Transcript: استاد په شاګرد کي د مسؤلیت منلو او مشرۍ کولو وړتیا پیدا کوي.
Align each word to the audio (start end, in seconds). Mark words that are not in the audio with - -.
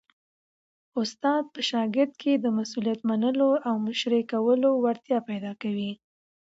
استاد 1.01 1.43
په 1.53 1.59
شاګرد 1.69 2.11
کي 2.21 2.31
د 2.37 2.45
مسؤلیت 2.57 2.99
منلو 3.09 3.49
او 3.67 3.75
مشرۍ 3.85 4.23
کولو 4.31 4.69
وړتیا 4.83 5.19
پیدا 5.29 5.51
کوي. 5.61 5.91